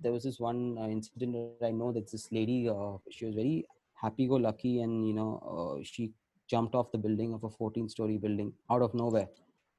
[0.00, 2.74] there was this one uh, incident that I know that this lady, uh,
[3.10, 6.12] she was very happy-go-lucky, and you know, uh, she
[6.48, 9.28] jumped off the building of a 14-story building out of nowhere,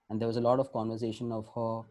[0.10, 1.82] and there was a lot of conversation of her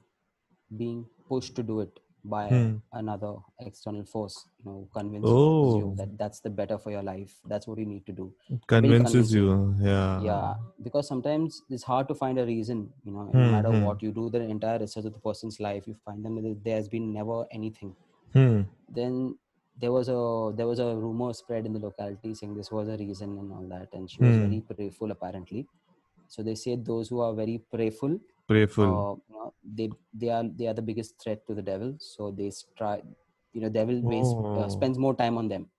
[0.77, 2.77] being pushed to do it by Hmm.
[2.93, 7.35] another external force you know convinces you Oh, that that's the better for your life
[7.47, 9.45] that's what you need to do it convinces convince you.
[9.45, 9.75] you.
[9.81, 10.21] Yeah.
[10.27, 13.85] yeah because sometimes it's hard to find a reason you know Hmm, no matter hmm.
[13.85, 16.89] what you do the entire research of the person's life you find them that there's
[16.89, 17.95] been never anything
[18.33, 18.63] Hmm.
[18.89, 19.39] then
[19.77, 22.97] there was a there was a rumor spread in the locality saying this was a
[22.97, 24.47] reason and all that and she was Hmm.
[24.47, 25.69] very prayerful apparently
[26.29, 29.07] so they say those who are very prayerful Prayerful.
[29.37, 33.03] uh, they they are they are the biggest threat to the devil so they try
[33.53, 34.69] you know devil waste, uh, Oh.
[34.69, 35.71] spends more time on them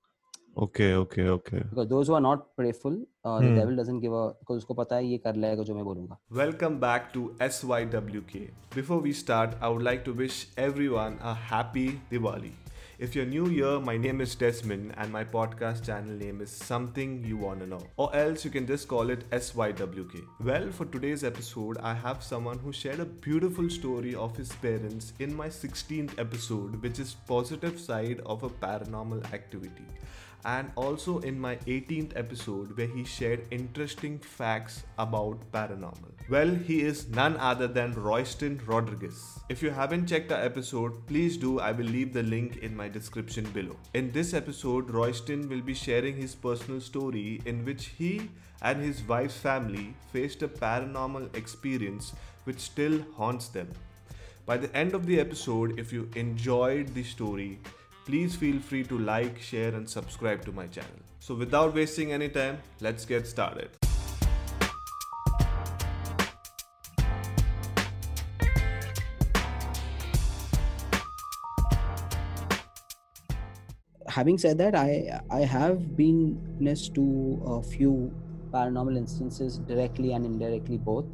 [0.63, 1.63] okay okay okay.
[1.69, 3.45] Because those who are not prayerful uh, hmm.
[3.45, 6.17] the devil doesn't give a because usko pata hai ye kar lega jo main bolunga.
[6.39, 8.41] Welcome back to SYWK
[8.79, 12.51] before we start i would like to wish everyone a happy diwali.
[13.07, 17.13] If you're new here my name is Desmond and my podcast channel name is something
[17.29, 17.79] you wanna know.
[17.95, 22.59] Or else you can just call it SYWK well for today's episode i have someone
[22.65, 27.79] who shared a beautiful story of his parents in my 16th episode which is positive
[27.89, 29.87] side of a paranormal activity
[30.45, 36.11] and also in my 18th episode where he shared interesting facts about paranormal.
[36.29, 39.39] Well, he is none other than Royston Rodriguez.
[39.49, 41.59] If you haven't checked the episode, please do.
[41.59, 43.75] I will leave the link in my description below.
[43.93, 48.29] In this episode, Royston will be sharing his personal story in which he
[48.61, 53.69] and his wife's family faced a paranormal experience which still haunts them.
[54.45, 57.59] By the end of the episode, if you enjoyed the story,
[58.09, 60.99] please feel free to like, share, and subscribe to my channel.
[61.19, 63.69] So, without wasting any time, let's get started.
[74.13, 77.03] having said that I I have been witness to
[77.45, 77.91] a few
[78.53, 81.05] paranormal instances directly and indirectly both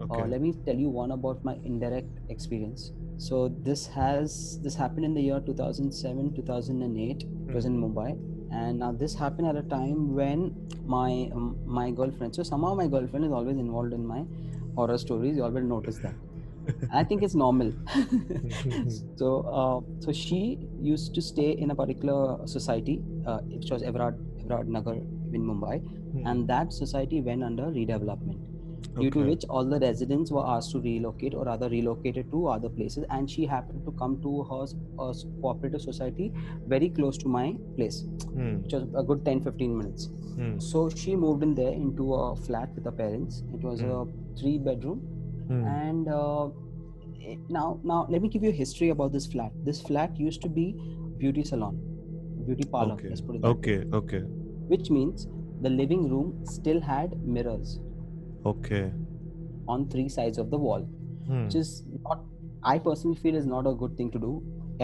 [0.00, 0.22] Okay.
[0.22, 5.04] uh, let me tell you one about my indirect experience so this has this happened
[5.04, 8.16] in the year 2007 2008 it was in mumbai.
[8.50, 10.54] And now this happened at a time when
[10.86, 14.24] my um, my girlfriend so somehow my girlfriend is always involved in my
[14.76, 15.36] horror stories.
[15.36, 16.14] You always notice that.
[16.92, 17.72] I think it's normal.
[19.16, 19.28] So
[19.60, 24.68] uh, so she used to stay in a particular society uh, which was everard everard
[24.68, 25.82] nagar in mumbai.
[26.24, 28.57] And that society went under redevelopment
[28.96, 32.68] due to which all the residents were asked to relocate or rather relocated to other
[32.68, 36.32] places and she happened to come to her s- cooperative society
[36.66, 37.44] very close to my
[37.76, 37.98] place
[38.36, 38.54] Hmm.
[38.62, 40.08] which was a good 10 15 minutes.
[40.38, 40.58] Hmm.
[40.70, 43.42] so she moved in there into a flat with her parents.
[43.54, 44.06] It was a
[44.40, 45.00] three bedroom.
[45.48, 45.64] Hmm.
[45.66, 46.48] and uh,
[47.48, 49.52] now now let me give you a history about this flat.
[49.64, 50.66] This flat used to be
[51.18, 51.78] beauty salon
[52.46, 53.08] beauty parlor Okay.
[53.08, 54.20] let's put it Okay, okay,
[54.74, 55.26] which means
[55.60, 57.78] the living room still had mirrors
[58.50, 58.92] okay.
[59.66, 60.86] on three sides of the wall
[61.26, 61.44] Hmm.
[61.44, 61.70] which is
[62.06, 62.24] not
[62.72, 64.32] i personally feel is not a good thing to do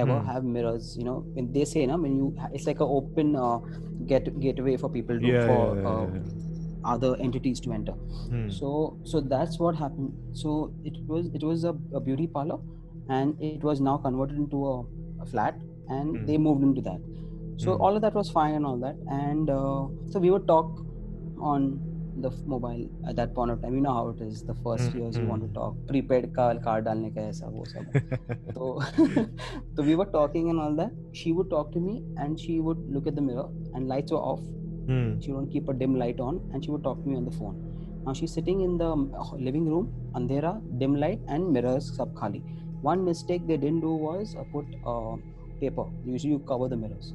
[0.02, 0.26] ever Hmm.
[0.28, 3.58] have mirrors you know when they say na, when you it's like an open uh,
[4.12, 7.94] get gateway for people to Yeah, for yeah, yeah, uh, other entities to enter
[8.28, 8.48] Hmm.
[8.58, 8.70] so
[9.12, 10.54] so that's what happened so
[10.84, 12.58] it was it was a, a beauty parlor
[13.08, 14.75] and it was now converted into a,
[15.22, 15.58] a flat
[15.88, 16.26] and Hmm.
[16.26, 17.00] they moved into that
[17.64, 17.82] so Hmm.
[17.86, 20.70] all of that was fine and all that and uh, so we would talk
[21.52, 21.81] on
[22.20, 23.75] the mobile at that point of time.
[23.75, 24.42] You know how it is.
[24.42, 24.98] The first mm-hmm.
[24.98, 25.54] years you want to hmm.
[25.54, 27.84] talk prepaid ka card dalne ka aisa wo sab
[28.56, 28.80] so
[29.75, 30.92] so we were talking and all that.
[31.12, 34.25] She would talk to me and she would look at the mirror and lights were
[34.32, 34.44] off.
[34.86, 35.12] Mm.
[35.25, 37.36] she would keep a dim light on and she would talk to me on the
[37.36, 37.54] phone.
[38.06, 39.86] Now she's sitting in the uh, living room
[40.19, 40.50] andhera
[40.82, 42.42] dim light and mirrors sab khali.
[42.91, 45.14] One mistake they didn't do was uh, put uh,
[45.62, 45.86] paper.
[46.04, 47.14] Usually you cover the mirrors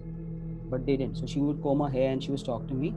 [0.70, 1.18] but they didn't.
[1.18, 2.94] So she would comb her hair and she was talking to me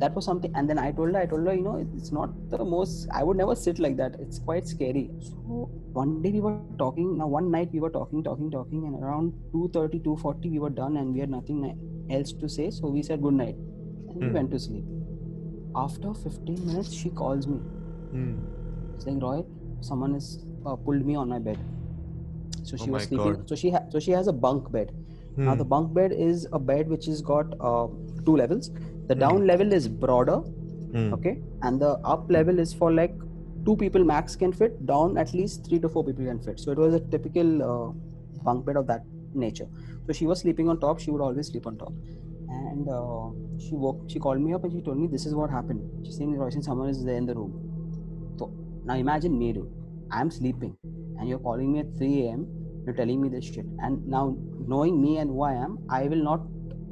[0.00, 2.30] that was something and then i told her i told her you know it's not
[2.50, 4.16] the most i would never sit like that.
[4.20, 5.10] It's quite scary.
[5.20, 9.02] So one day we were talking now one night we were talking talking talking and
[9.02, 11.60] around 2.30 2.40 we were done and we had nothing
[12.10, 12.70] else to say.
[12.70, 13.56] So we said good night
[14.08, 14.34] and we Hmm.
[14.38, 14.84] went to sleep.
[15.84, 17.60] After 15 minutes she calls me.
[18.12, 18.34] Hmm.
[19.04, 19.44] saying roy
[19.80, 20.28] someone has
[20.66, 21.58] uh, pulled me on my bed.
[22.62, 23.34] So she Oh was sleeping.
[23.36, 23.48] God.
[23.48, 24.92] so she ha- so she has a bunk bed.
[25.44, 25.58] Now Hmm.
[25.62, 27.86] the bunk bed is a bed which has got uh,
[28.24, 28.70] two levels
[29.08, 29.20] the Hmm.
[29.24, 30.38] down level is broader
[30.94, 31.14] Hmm.
[31.14, 31.40] okay?
[31.62, 33.14] And the up level is for like
[33.64, 36.60] two people max can fit down at least three to four people can fit.
[36.60, 37.92] So it was a typical uh,
[38.44, 39.04] bunk bed of that
[39.34, 39.68] nature.
[40.06, 41.92] So she was sleeping on top she would always sleep on top.
[42.48, 45.50] And uh, she woke she called me up and she told me this is what
[45.50, 45.82] happened.
[46.04, 47.52] She's saying Royston someone is there in the room.
[48.38, 48.52] So
[48.84, 49.72] now imagine me dude.
[50.10, 50.76] I'm sleeping
[51.18, 52.46] and you're calling me at 3 a.m
[52.84, 53.66] you're telling me this shit.
[53.78, 54.36] And now
[54.68, 56.40] knowing me and who i am i will not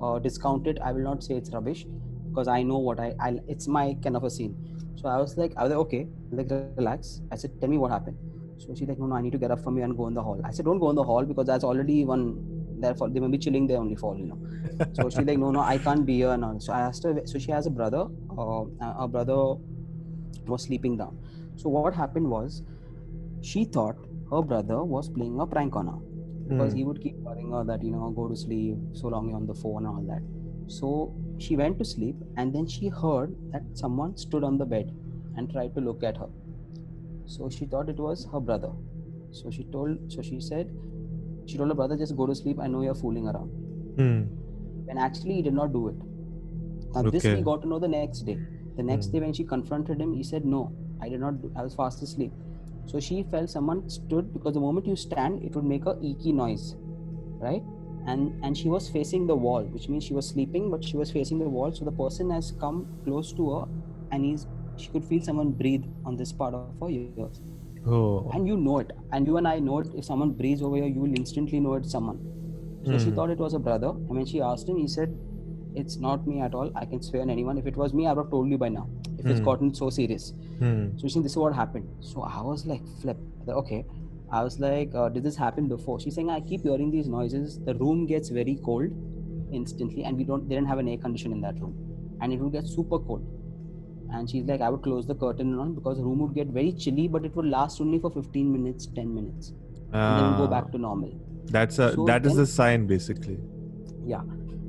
[0.01, 1.87] uh, discount it i will not say it's rubbish
[2.29, 4.55] because i know what I, I it's my kind of a scene.
[4.97, 7.21] So i was like i was like okay like relax.
[7.31, 8.17] I said tell me what happened.
[8.59, 10.15] So she's like no no i need to get up from here and go in
[10.15, 10.41] the hall.
[10.45, 12.25] I said don't go in the hall because that's already one
[12.81, 14.39] therefore they may be chilling there only fall you know.
[14.95, 17.39] So she's like no no i can't be here now so i asked her so
[17.39, 18.07] she has a brother
[18.39, 18.65] uh,
[18.99, 19.57] a brother
[20.47, 21.19] was sleeping down.
[21.57, 22.63] So what happened was
[23.43, 23.97] she thought
[24.31, 25.99] her brother was playing a prank on her
[26.49, 26.79] because Hmm.
[26.79, 29.47] he would keep worrying her that you know go to sleep so long you're on
[29.47, 30.23] the phone and all that
[30.79, 30.91] so
[31.39, 34.93] she went to sleep and then she heard that someone stood on the bed
[35.37, 36.29] and tried to look at her
[37.27, 38.73] so she thought it was her brother
[39.33, 40.71] so she told so she said
[41.47, 43.51] she told her brother just go to sleep i know you're fooling around
[43.99, 44.23] Hmm.
[44.89, 45.97] when actually he did not do it.
[46.95, 48.39] Now this we got to know the next day.
[48.77, 49.13] The next Hmm.
[49.13, 50.61] day when she confronted him, he said, "No,
[51.01, 51.41] I did not.
[51.43, 52.33] Do, I was fast asleep."
[52.87, 56.33] So she felt someone stood because the moment you stand, it would make a eeky
[56.35, 56.77] noise,
[57.41, 57.63] right?
[58.07, 61.11] And and she was facing the wall, which means she was sleeping, but she was
[61.13, 61.73] facing the wall.
[61.73, 63.65] So the person has come close to her,
[64.11, 64.47] and he's
[64.77, 67.11] she could feel someone breathe on this part of her ears,
[67.87, 68.23] Oh.
[68.33, 68.93] and you know it.
[68.95, 69.73] And you and I know it.
[69.79, 72.19] If someone breathes over here, you will instantly know it's someone.
[72.83, 73.13] So she Hmm.
[73.13, 73.91] thought it was a brother.
[74.09, 75.11] And when she asked him, he said,
[75.75, 76.71] It's not me at all.
[76.77, 77.59] I can swear on anyone.
[77.59, 78.89] If it was me, I would have told you by now.
[79.19, 79.45] If it's Hmm.
[79.45, 80.33] gotten so serious.
[80.59, 80.97] Hmm.
[80.97, 81.89] So she said, This is what happened.
[82.01, 83.17] So I was like, Flip.
[83.49, 83.85] Okay.
[84.31, 85.99] I was like, uh, Did this happen before?
[86.01, 87.59] She's saying, I keep hearing these noises.
[87.71, 88.91] The room gets very cold
[89.53, 90.05] instantly.
[90.05, 91.75] And we don't, they didn't have an air condition in that room.
[92.21, 93.27] And it would get super cold.
[94.13, 96.73] And she's like, I would close the curtain on because the room would get very
[96.73, 99.53] chilly, but it would last only for 15 minutes, 10 minutes.
[99.93, 101.13] And then go Ah, back to normal.
[101.47, 103.39] That's a So that is then- the sign basically.
[104.07, 104.23] yeah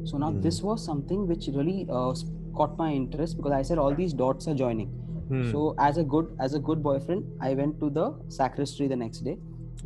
[0.09, 0.41] so now Hmm.
[0.45, 2.13] this was something which really uh,
[2.57, 4.89] caught my interest because i said all these dots are joining
[5.29, 5.43] Hmm.
[5.51, 8.07] so as a good as a good boyfriend i went to the
[8.39, 9.35] sacristy the next day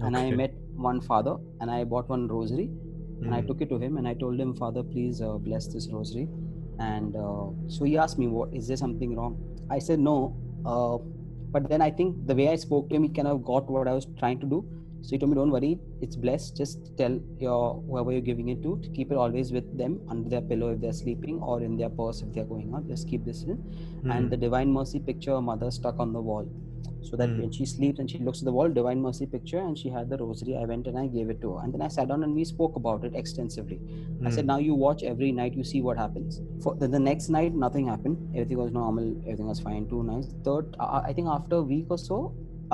[0.08, 0.54] and i met
[0.90, 2.68] one father and i bought one rosary
[3.24, 3.48] and i Hmm.
[3.48, 6.28] took it to him and i told him father please uh, bless this rosary
[6.90, 9.34] and uh, so he asked me what is there something wrong
[9.78, 10.18] i said no
[10.74, 10.96] uh,
[11.56, 13.88] but then i think the way i spoke to him he kind of got what
[13.94, 14.60] i was trying to do
[15.02, 16.56] so he told me don't worry it's blessed.
[16.58, 20.30] Just tell your whoever you're giving it to to keep it always with them under
[20.30, 22.88] their pillow if they're sleeping or in their purse if they're going out.
[22.88, 23.58] Just keep this in.
[23.58, 24.12] Hmm.
[24.12, 26.48] and the divine mercy picture her mother stuck on the wall.
[27.08, 27.40] So that Hmm.
[27.42, 30.10] when she sleeps and she looks at the wall divine mercy picture and she had
[30.10, 30.56] the rosary.
[30.58, 31.64] I went and i gave it to her.
[31.64, 33.80] And then i sat down and we spoke about it extensively.
[34.26, 34.48] I said Hmm.
[34.54, 36.42] now you watch every night you see what happens.
[36.66, 38.18] For the, the next night nothing happened.
[38.36, 39.10] Everything was normal.
[39.26, 39.88] Everything was fine.
[39.96, 40.30] Two nights.
[40.50, 42.20] Third uh, i think after a week or so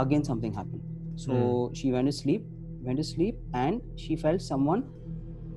[0.06, 0.82] again something happened
[1.16, 2.44] so she went to sleep
[2.82, 4.84] went to sleep and she felt someone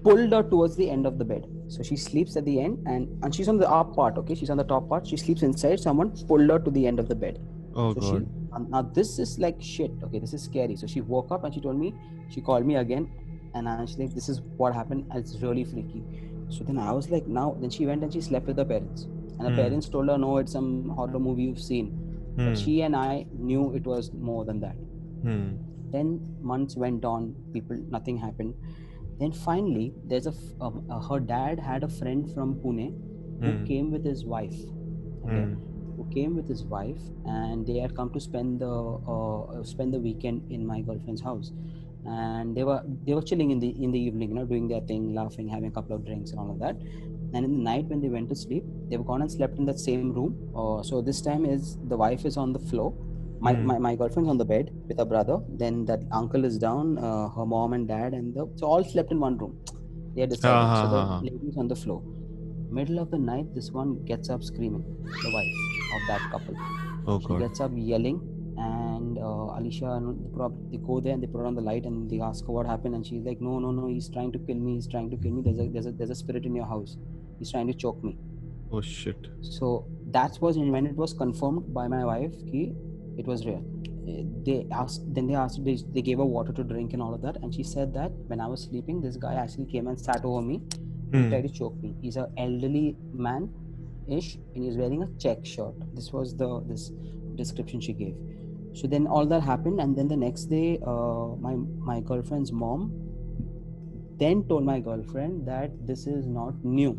[0.03, 1.47] pulled her towards the end of the bed.
[1.69, 4.35] So she sleeps at the end and and she's on the up part okay?
[4.35, 5.07] She's on the top part.
[5.07, 5.81] She sleeps inside.
[5.81, 7.41] Someone pulled her to the end of the bed.
[7.75, 8.11] Oh so god.
[8.11, 10.19] she and now this is like shit okay?
[10.21, 10.77] This is scary.
[10.77, 11.95] So she woke up and she told me
[12.31, 13.11] she called me again
[13.55, 15.07] and I, she's like this is what happened.
[15.11, 16.03] And it's really freaky.
[16.49, 19.03] So then i was like now then she went and she slept with her parents.
[19.39, 19.57] And her Hmm.
[19.63, 21.89] parents told her no it's some horror movie you've seen.
[22.37, 22.47] Hmm.
[22.47, 24.77] but she and i knew it was more than that
[25.23, 25.57] Hmm.
[25.91, 26.09] then
[26.41, 28.55] months went on people nothing happened
[29.19, 32.87] then finally there's a, uh, her dad had a friend from pune
[33.45, 33.65] who Hmm.
[33.71, 34.59] came with his wife
[35.25, 35.55] okay Hmm.
[35.97, 38.75] who came with his wife and they had come to spend the
[39.15, 41.53] uh, spend the weekend in my girlfriend's house
[42.07, 44.81] and they were they were chilling in the in the evening you know doing their
[44.91, 46.77] thing laughing having a couple of drinks and all of that
[47.35, 49.79] and in the night when they went to sleep they've gone and slept in that
[49.79, 52.89] same room uh, so this time is the wife is on the floor
[53.47, 53.67] my, Hmm.
[53.71, 57.29] my, my girlfriend's on the bed with her brother then that uncle is down uh,
[57.37, 59.53] her mom and dad and the so all slept in one room
[60.15, 61.21] they had decided Ah, so the ah.
[61.27, 62.01] lady's on the floor
[62.79, 64.83] middle of the night this one gets up screaming
[65.25, 65.61] the wife
[65.99, 66.57] of that couple
[67.11, 67.39] Oh she god.
[67.45, 68.19] gets up yelling
[68.59, 70.09] and uh, alicia and
[70.73, 72.95] they go there and they put on the light and they ask her what happened
[72.97, 75.33] and she's like no no no he's trying to kill me he's trying to kill
[75.37, 76.97] me there's a there's a, there's a spirit in your house
[77.39, 78.17] he's trying to choke me
[78.71, 79.29] Oh shit.
[79.41, 82.63] so that was when it was confirmed by my wife ki
[83.19, 83.63] it was real
[84.11, 87.15] Eh, they asked then they asked they, they gave her water to drink and all
[87.15, 87.37] of that.
[87.43, 90.41] And she said that when i was sleeping this guy actually came and sat over
[90.51, 90.57] me
[91.13, 91.29] and Hmm.
[91.31, 91.95] tried to choke me.
[92.03, 92.97] He's an elderly
[93.27, 93.51] man
[94.19, 95.75] ish and he's wearing a check shirt.
[95.99, 96.91] This was the this
[97.43, 98.17] description she gave.
[98.81, 101.55] So then all that happened and then the next day uh, my
[101.93, 102.89] my girlfriend's mom
[104.25, 106.93] then told my girlfriend that this is not new.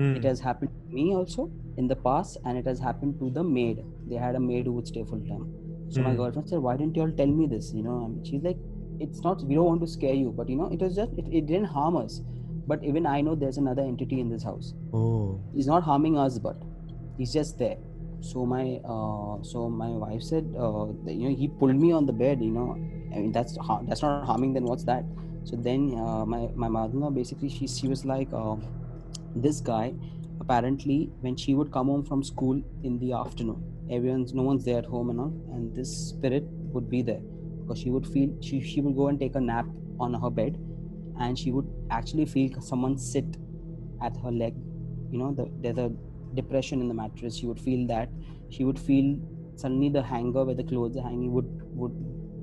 [0.00, 0.16] Hmm.
[0.18, 1.44] it has happened to me also
[1.76, 3.78] in the past and it has happened to the maid
[4.10, 5.46] they had a maid who would stay full time.
[5.90, 6.16] So my Hmm.
[6.16, 8.04] girlfriend said why didn't you all tell me this you know?
[8.06, 8.58] And she's like
[9.00, 11.26] it's not we don't want to scare you but you know it was just it,
[11.30, 12.20] it didn't harm us.
[12.66, 14.74] But even i know there's another entity in this house.
[14.92, 15.40] Oh.
[15.54, 16.56] he's not harming us but
[17.16, 17.76] he's just there.
[18.20, 22.06] So my uh, so my wife said uh, that, you know he pulled me on
[22.06, 22.76] the bed you know.
[23.14, 25.04] I mean that's har- that's not harming then what's that?
[25.44, 28.56] So then uh, my my mother basically she she was like, uh,
[29.34, 29.94] this guy
[30.40, 34.78] apparently when she would come home from school in the afternoon, everyone's no one's there
[34.78, 37.20] at home and all, and this spirit would be there
[37.62, 39.66] because she would feel she she would go and take a nap
[40.00, 40.58] on her bed,
[41.20, 43.36] and she would actually feel someone sit
[44.02, 44.54] at her leg.
[45.10, 45.90] You know, the, there's a
[46.34, 47.36] depression in the mattress.
[47.36, 48.08] She would feel that.
[48.50, 49.18] She would feel
[49.56, 51.92] suddenly the hanger where the clothes are hanging would would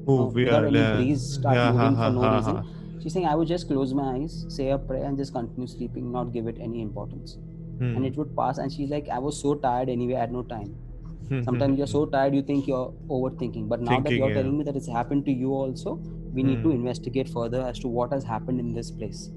[0.08, 0.96] Move, uh, without yeah, any yeah.
[0.96, 2.56] breeze start Yeah, moving ha, for no ha, ha, reason.
[2.58, 3.00] ha.
[3.02, 6.12] She's saying I would just close my eyes, say a prayer, and just continue sleeping,
[6.12, 7.38] not give it any importance.
[7.80, 7.96] Hmm.
[7.98, 8.58] And it would pass.
[8.60, 10.76] And she's like, I was so tired anyway, I had no time.
[11.30, 14.14] Hmm, hmm, sometimes hmm, you're so tired you think you're overthinking but now thinking, that
[14.14, 14.36] you're yeah.
[14.36, 15.96] telling me that it's happened to you also
[16.34, 19.32] we need to investigate further as to what has happened in this place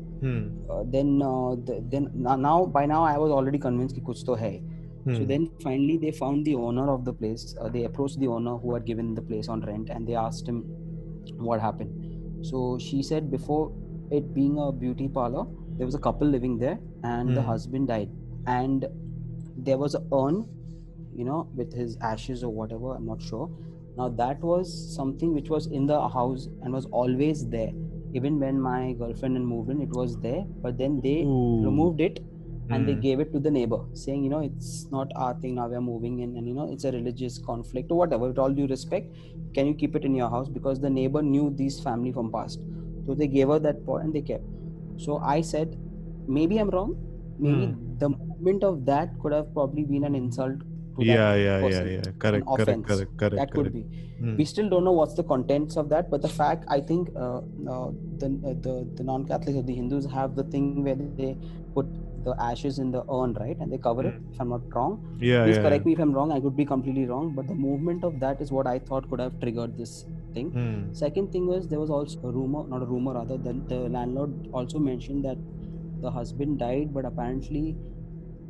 [0.71, 4.35] Uh, then uh, the, then now by now I was already convinced ki kuch to
[4.35, 4.63] hai.
[5.17, 7.57] So then finally they found the owner of the place.
[7.61, 10.47] Uh, they approached the owner who had given the place on rent and they asked
[10.47, 10.59] him
[11.37, 12.45] what happened.
[12.51, 13.73] So she said before
[14.11, 15.47] it being a beauty parlor,
[15.79, 18.11] there was a couple living there and the husband died
[18.47, 18.87] and
[19.57, 20.45] there was a urn
[21.19, 23.53] you know, with his ashes or whatever, I'm not sure.
[23.97, 27.73] Now that was something which was in the house and was always there.
[28.13, 30.47] Even when my girlfriend and moved in, it was there.
[30.63, 31.61] But then they Ooh.
[31.61, 32.21] removed it
[32.71, 33.03] and they Hmm.
[33.05, 36.19] gave it to the neighbor saying you know it's not our thing now we're moving
[36.21, 39.11] in and you know it's a religious conflict or whatever with all due respect
[39.55, 42.63] can you keep it in your house because the neighbor knew this family from past
[43.07, 44.47] so they gave her that pot and they kept
[44.97, 45.77] so i said
[46.27, 46.95] maybe i'm wrong
[47.39, 47.79] maybe Hmm.
[48.03, 50.61] the moment of that could have probably been an insult
[50.99, 51.89] to Yeah, that yeah, yeah, person.
[51.95, 52.13] yeah.
[52.25, 52.87] Correct, correct, offense.
[52.91, 53.37] correct, correct.
[53.43, 53.91] that could correct.
[53.91, 54.35] be Hmm.
[54.39, 57.37] we still don't know what's the contents of that but the fact i think uh,
[57.75, 57.91] uh,
[58.23, 61.29] the, uh, the the non-catholics or the hindus have the thing where they
[61.77, 61.87] put
[62.25, 65.45] the ashes in the urn right and they cover it if i'm not wrong Yeah,
[65.45, 65.63] please yeah.
[65.67, 68.41] correct me if i'm wrong i could be completely wrong but the movement of that
[68.47, 69.93] is what i thought could have triggered this
[70.35, 70.65] thing yeah.
[70.65, 70.83] Hmm.
[71.05, 74.35] second thing was there was also a rumor not a rumor rather the, the landlord
[74.53, 75.39] also mentioned that
[76.07, 77.65] the husband died but apparently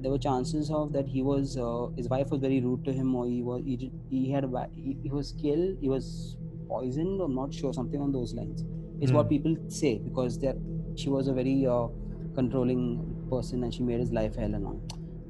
[0.00, 3.14] there were chances of that he was uh, his wife was very rude to him
[3.14, 6.36] or he was he, did, he had a, he, he was killed he was
[6.68, 8.64] poisoned i'm not sure something on those lines
[9.00, 9.28] is what Hmm.
[9.28, 10.56] people say because that
[10.94, 11.86] she was a very uh,
[12.34, 12.82] controlling
[13.30, 14.80] person and she made his life hell and all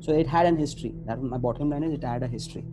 [0.00, 2.64] so it had an history that my bottom line is it had a history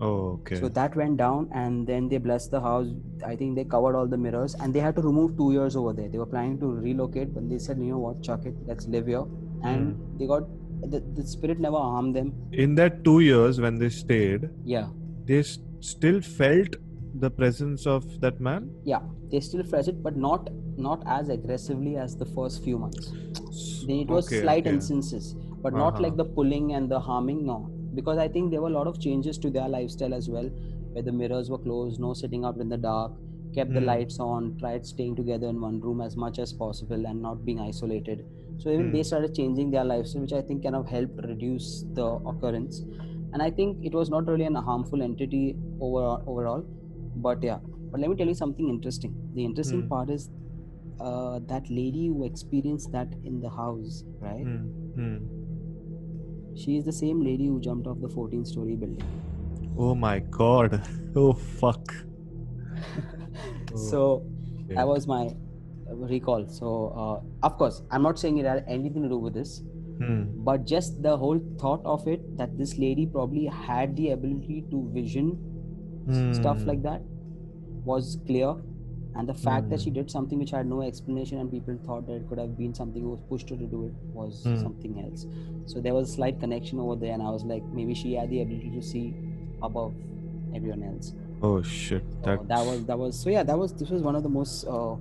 [0.00, 0.60] Oh, okay.
[0.60, 2.86] so that went down, and then they blessed the house.
[3.26, 5.92] I think they covered all the mirrors, and they had to remove two years over
[5.92, 6.08] there.
[6.08, 9.06] They were planning to relocate, but they said, you know what, chuck it, let's live
[9.06, 9.24] here.
[9.62, 10.42] And they got
[10.86, 12.32] the, the spirit never harmed them.
[12.52, 14.88] In that two years when they stayed, Yeah,
[15.24, 15.42] they
[15.80, 16.76] still felt
[17.20, 18.70] the presence of that man.
[18.84, 19.00] yeah,
[19.30, 23.12] they still felt it, but not not as aggressively as the first few months.
[23.86, 24.70] Then it was Okay, slight okay.
[24.76, 26.02] instances, but not Uh-huh.
[26.04, 27.44] like the pulling and the harming.
[27.46, 27.58] No,
[27.94, 30.48] because I think there were a lot of changes to their lifestyle as well,
[30.92, 33.12] where the mirrors were closed, no sitting out in the dark,
[33.54, 33.86] kept the Hmm.
[33.88, 37.60] lights on, tried staying together in one room as much as possible, and not being
[37.60, 38.24] isolated.
[38.58, 38.92] So even Hmm.
[38.92, 42.82] they started changing their lifestyle, which I think kind of helped reduce the occurrence.
[43.32, 46.64] And I think it was not really an harmful entity over, overall,
[47.16, 47.58] but yeah.
[47.90, 49.16] But let me tell you something interesting.
[49.34, 49.88] The interesting Hmm.
[49.88, 50.30] part is
[51.00, 54.46] uh, that lady who experienced that in the house, right?
[54.46, 54.94] Hmm.
[54.94, 55.16] Hmm.
[56.54, 59.06] She is the same lady who jumped off the 14 story building.
[59.76, 60.82] Oh my god.
[61.16, 61.94] Oh fuck.
[63.74, 64.22] So
[64.64, 64.74] Okay.
[64.74, 65.34] that was my
[65.88, 66.46] recall.
[66.48, 69.62] So, uh, of course, I'm not saying it had anything to do with this,
[69.98, 70.22] Hmm.
[70.44, 74.88] but just the whole thought of it that this lady probably had the ability to
[74.92, 75.32] vision
[76.08, 76.68] s- stuff Hmm.
[76.70, 77.02] like that
[77.84, 78.54] was clear.
[79.16, 79.94] And the fact that she Hmm.
[79.96, 83.02] did something which had no explanation and people thought that it could have been something
[83.02, 84.56] who was pushed her to do it was Hmm.
[84.56, 85.26] something else.
[85.66, 88.30] So there was a slight connection over there, and I was like, maybe she had
[88.30, 89.14] the ability to see
[89.62, 89.94] above
[90.52, 91.12] everyone else.
[91.42, 92.02] Oh shit.
[92.10, 94.28] So That that was that was so yeah that was this was one of the
[94.28, 94.96] most uh,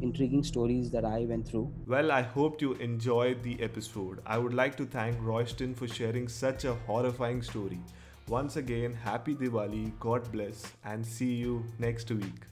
[0.00, 1.70] intriguing stories that I went through.
[1.86, 4.20] Well, I hoped you enjoyed the episode.
[4.26, 7.80] I would like to thank Royston for sharing such a horrifying story.
[8.28, 12.46] Once again, happy Diwali, God bless, and see you next week.